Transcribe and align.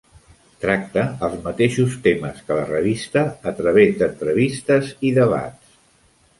Tracte 0.61 1.03
els 1.27 1.35
mateixos 1.43 1.97
temes 2.07 2.41
que 2.49 2.57
la 2.61 2.65
revista, 2.71 3.25
a 3.53 3.55
través 3.61 3.95
d'entrevistes 4.03 4.93
i 5.11 5.17
debats. 5.23 5.81